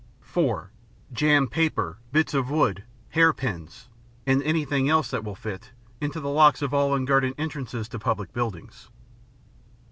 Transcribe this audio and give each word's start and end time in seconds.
(4) 0.21 0.71
Jam 1.13 1.47
paper, 1.47 1.99
bits 2.11 2.33
of 2.33 2.49
wood, 2.49 2.85
hairpins, 3.09 3.87
and 4.25 4.41
anything 4.41 4.89
else 4.89 5.11
that 5.11 5.23
will 5.23 5.35
fit, 5.35 5.73
into 6.01 6.19
the 6.19 6.27
locks 6.27 6.63
of 6.63 6.73
all 6.73 6.95
unguarded 6.95 7.35
entrances 7.37 7.87
to 7.89 7.99
public 7.99 8.33
buildings. 8.33 8.89